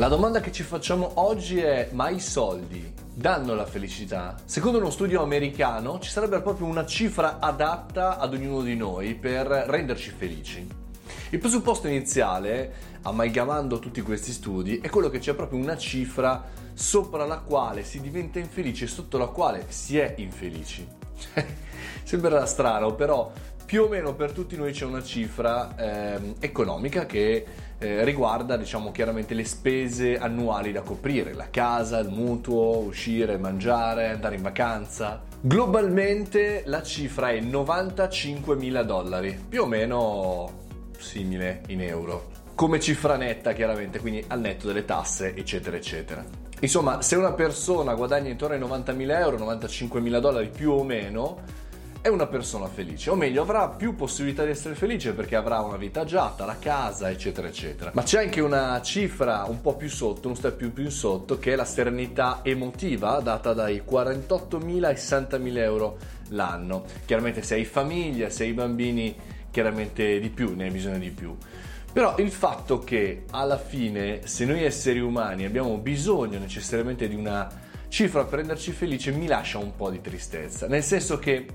La 0.00 0.08
domanda 0.08 0.40
che 0.40 0.50
ci 0.50 0.62
facciamo 0.62 1.10
oggi 1.16 1.60
è: 1.60 1.90
ma 1.92 2.08
i 2.08 2.20
soldi 2.20 2.90
danno 3.12 3.54
la 3.54 3.66
felicità? 3.66 4.34
Secondo 4.46 4.78
uno 4.78 4.88
studio 4.88 5.22
americano 5.22 5.98
ci 5.98 6.08
sarebbe 6.08 6.40
proprio 6.40 6.66
una 6.68 6.86
cifra 6.86 7.38
adatta 7.38 8.16
ad 8.16 8.32
ognuno 8.32 8.62
di 8.62 8.74
noi 8.76 9.14
per 9.14 9.46
renderci 9.46 10.08
felici. 10.08 10.66
Il 11.28 11.38
presupposto 11.38 11.86
iniziale, 11.86 12.72
amalgamando 13.02 13.78
tutti 13.78 14.00
questi 14.00 14.32
studi, 14.32 14.78
è 14.78 14.88
quello 14.88 15.10
che 15.10 15.18
c'è 15.18 15.34
proprio 15.34 15.58
una 15.58 15.76
cifra 15.76 16.48
sopra 16.72 17.26
la 17.26 17.40
quale 17.40 17.84
si 17.84 18.00
diventa 18.00 18.38
infelici 18.38 18.84
e 18.84 18.86
sotto 18.86 19.18
la 19.18 19.26
quale 19.26 19.66
si 19.68 19.98
è 19.98 20.14
infelici. 20.16 20.99
Sembrerà 22.02 22.46
strano, 22.46 22.94
però 22.94 23.30
più 23.64 23.84
o 23.84 23.88
meno 23.88 24.14
per 24.14 24.32
tutti 24.32 24.56
noi 24.56 24.72
c'è 24.72 24.84
una 24.84 25.02
cifra 25.02 25.76
eh, 25.76 26.34
economica 26.40 27.06
che 27.06 27.46
eh, 27.78 28.04
riguarda 28.04 28.56
diciamo 28.56 28.90
chiaramente 28.90 29.32
le 29.32 29.44
spese 29.44 30.18
annuali 30.18 30.72
da 30.72 30.82
coprire, 30.82 31.34
la 31.34 31.48
casa, 31.50 31.98
il 31.98 32.10
mutuo, 32.10 32.78
uscire, 32.78 33.38
mangiare, 33.38 34.08
andare 34.08 34.34
in 34.34 34.42
vacanza. 34.42 35.22
Globalmente 35.40 36.62
la 36.66 36.82
cifra 36.82 37.30
è 37.30 37.40
95 37.40 38.56
mila 38.56 38.82
dollari, 38.82 39.38
più 39.48 39.62
o 39.62 39.66
meno 39.66 40.58
simile 40.98 41.62
in 41.68 41.80
euro. 41.80 42.30
Come 42.54 42.80
cifra 42.80 43.16
netta 43.16 43.52
chiaramente, 43.52 44.00
quindi 44.00 44.22
al 44.26 44.40
netto 44.40 44.66
delle 44.66 44.84
tasse 44.84 45.34
eccetera 45.34 45.76
eccetera. 45.76 46.22
Insomma, 46.60 47.00
se 47.00 47.16
una 47.16 47.32
persona 47.32 47.94
guadagna 47.94 48.28
intorno 48.28 48.54
ai 48.54 48.60
90 48.60 48.92
mila 48.92 49.18
euro, 49.18 49.38
95 49.38 50.00
mila 50.00 50.20
dollari 50.20 50.48
più 50.48 50.72
o 50.72 50.84
meno, 50.84 51.38
è 52.02 52.08
una 52.08 52.26
persona 52.26 52.66
felice, 52.66 53.10
o 53.10 53.14
meglio 53.14 53.42
avrà 53.42 53.68
più 53.68 53.94
possibilità 53.94 54.44
di 54.44 54.50
essere 54.50 54.74
felice 54.74 55.12
perché 55.12 55.36
avrà 55.36 55.60
una 55.60 55.76
vita 55.76 56.00
agiata, 56.00 56.46
la 56.46 56.56
casa, 56.58 57.10
eccetera, 57.10 57.46
eccetera. 57.46 57.90
Ma 57.94 58.02
c'è 58.02 58.22
anche 58.22 58.40
una 58.40 58.80
cifra 58.82 59.44
un 59.46 59.60
po' 59.60 59.74
più 59.74 59.88
sotto, 59.88 60.28
un 60.28 60.36
step 60.36 60.56
più, 60.56 60.72
più 60.72 60.84
in 60.84 60.90
sotto, 60.90 61.38
che 61.38 61.52
è 61.52 61.56
la 61.56 61.66
serenità 61.66 62.40
emotiva 62.42 63.20
data 63.20 63.52
dai 63.52 63.82
48.000 63.86 64.84
ai 64.84 64.94
60.000 64.94 65.56
euro 65.58 65.98
l'anno. 66.28 66.84
Chiaramente 67.04 67.42
se 67.42 67.54
hai 67.54 67.66
famiglia, 67.66 68.30
se 68.30 68.44
hai 68.44 68.52
bambini, 68.52 69.14
chiaramente 69.50 70.20
di 70.20 70.30
più, 70.30 70.54
ne 70.54 70.64
hai 70.64 70.70
bisogno 70.70 70.98
di 70.98 71.10
più. 71.10 71.36
Però 71.92 72.16
il 72.18 72.30
fatto 72.30 72.78
che 72.78 73.24
alla 73.30 73.58
fine, 73.58 74.20
se 74.24 74.44
noi 74.44 74.62
esseri 74.62 75.00
umani 75.00 75.44
abbiamo 75.44 75.76
bisogno 75.78 76.38
necessariamente 76.38 77.08
di 77.08 77.16
una 77.16 77.48
cifra 77.88 78.24
per 78.24 78.38
renderci 78.38 78.70
felici, 78.70 79.10
mi 79.10 79.26
lascia 79.26 79.58
un 79.58 79.74
po' 79.74 79.90
di 79.90 80.00
tristezza. 80.00 80.68
Nel 80.68 80.84
senso 80.84 81.18
che 81.18 81.46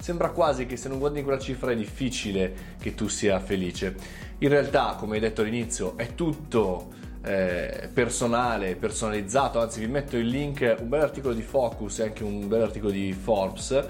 sembra 0.00 0.30
quasi 0.30 0.66
che 0.66 0.76
se 0.76 0.88
non 0.88 0.98
guardi 0.98 1.22
quella 1.22 1.38
cifra 1.38 1.70
è 1.70 1.76
difficile 1.76 2.74
che 2.80 2.94
tu 2.96 3.06
sia 3.06 3.38
felice. 3.38 3.94
In 4.38 4.48
realtà, 4.48 4.96
come 4.98 5.14
hai 5.14 5.20
detto 5.20 5.42
all'inizio, 5.42 5.96
è 5.96 6.16
tutto 6.16 6.90
eh, 7.24 7.88
personale, 7.92 8.74
personalizzato, 8.74 9.60
anzi 9.60 9.78
vi 9.78 9.86
metto 9.86 10.16
il 10.16 10.26
link, 10.26 10.76
un 10.80 10.88
bel 10.88 11.02
articolo 11.02 11.34
di 11.34 11.42
Focus 11.42 12.00
e 12.00 12.02
anche 12.02 12.24
un 12.24 12.48
bel 12.48 12.62
articolo 12.62 12.90
di 12.90 13.12
Forbes, 13.12 13.86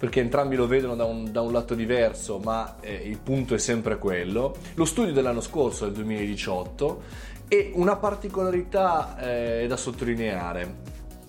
perché 0.00 0.20
entrambi 0.20 0.56
lo 0.56 0.66
vedono 0.66 0.96
da 0.96 1.04
un, 1.04 1.30
da 1.30 1.42
un 1.42 1.52
lato 1.52 1.74
diverso, 1.74 2.38
ma 2.38 2.76
eh, 2.80 2.94
il 3.04 3.18
punto 3.18 3.54
è 3.54 3.58
sempre 3.58 3.98
quello. 3.98 4.56
Lo 4.72 4.86
studio 4.86 5.12
dell'anno 5.12 5.42
scorso, 5.42 5.84
del 5.84 5.92
2018, 5.92 7.02
e 7.46 7.72
una 7.74 7.96
particolarità 7.96 9.18
eh, 9.18 9.66
da 9.68 9.76
sottolineare 9.76 10.76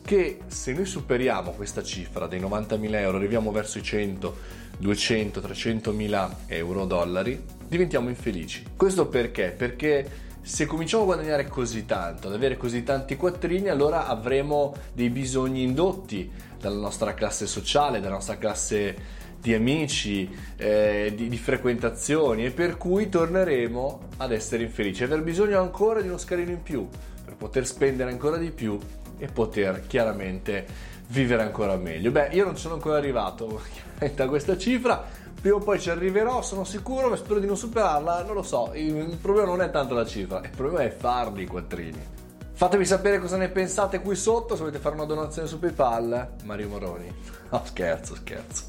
che 0.05 0.39
se 0.47 0.71
noi 0.71 0.85
superiamo 0.85 1.51
questa 1.51 1.83
cifra 1.83 2.27
dei 2.27 2.39
90.000 2.39 2.93
euro, 2.93 3.17
arriviamo 3.17 3.51
verso 3.51 3.77
i 3.77 3.83
100, 3.83 4.37
200, 4.77 5.41
300.000 5.41 6.29
euro, 6.47 6.85
dollari, 6.85 7.43
diventiamo 7.67 8.07
infelici. 8.07 8.63
Questo 8.77 9.07
perché? 9.07 9.53
Perché 9.55 10.29
se 10.41 10.65
cominciamo 10.65 11.03
a 11.03 11.05
guadagnare 11.05 11.47
così 11.47 11.85
tanto, 11.85 12.27
ad 12.27 12.33
avere 12.33 12.57
così 12.57 12.83
tanti 12.83 13.15
quattrini, 13.15 13.69
allora 13.69 14.07
avremo 14.07 14.73
dei 14.93 15.09
bisogni 15.09 15.63
indotti 15.63 16.31
dalla 16.59 16.79
nostra 16.79 17.13
classe 17.13 17.45
sociale, 17.45 17.99
dalla 17.99 18.15
nostra 18.15 18.37
classe 18.37 19.19
di 19.39 19.53
amici, 19.53 20.29
eh, 20.57 21.13
di, 21.15 21.27
di, 21.27 21.37
frequentazioni 21.37 22.45
e 22.45 22.51
per 22.51 22.77
cui 22.77 23.09
torneremo 23.09 23.99
ad 24.17 24.31
essere 24.31 24.63
infelici, 24.63 25.03
aver 25.03 25.23
bisogno 25.23 25.59
ancora 25.59 26.01
di 26.01 26.07
uno 26.07 26.19
scalino 26.19 26.51
in 26.51 26.61
più 26.61 26.87
per 27.25 27.35
poter 27.35 27.65
spendere 27.65 28.11
ancora 28.11 28.37
di 28.37 28.51
più 28.51 28.77
e 29.17 29.27
poter 29.27 29.85
chiaramente 29.87 30.65
vivere 31.07 31.43
ancora 31.43 31.75
meglio. 31.75 32.11
Beh, 32.11 32.29
io 32.31 32.45
non 32.45 32.57
sono 32.57 32.75
ancora 32.75 32.97
arrivato 32.97 33.61
a 33.99 34.27
questa 34.27 34.57
cifra, 34.57 35.05
prima 35.41 35.55
o 35.55 35.59
poi 35.59 35.79
ci 35.79 35.89
arriverò, 35.89 36.41
sono 36.43 36.63
sicuro, 36.63 37.09
ma 37.09 37.15
spero 37.15 37.39
di 37.39 37.47
non 37.47 37.57
superarla, 37.57 38.23
non 38.23 38.35
lo 38.35 38.43
so, 38.43 38.71
il 38.75 39.17
problema 39.19 39.47
non 39.47 39.61
è 39.61 39.71
tanto 39.71 39.95
la 39.95 40.05
cifra, 40.05 40.39
il 40.43 40.51
problema 40.55 40.83
è 40.83 40.91
farli 40.91 41.43
i 41.43 41.47
quattrini. 41.47 42.19
Fatemi 42.53 42.85
sapere 42.85 43.17
cosa 43.17 43.37
ne 43.37 43.49
pensate 43.49 44.01
qui 44.01 44.15
sotto, 44.15 44.53
se 44.53 44.59
volete 44.61 44.77
fare 44.77 44.93
una 44.93 45.05
donazione 45.05 45.47
su 45.47 45.57
PayPal, 45.57 46.33
Mario 46.43 46.67
Moroni. 46.67 47.11
No, 47.51 47.61
scherzo, 47.65 48.15
scherzo. 48.15 48.63